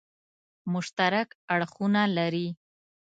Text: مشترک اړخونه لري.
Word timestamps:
مشترک 0.73 1.27
اړخونه 1.53 2.03
لري. 2.17 2.47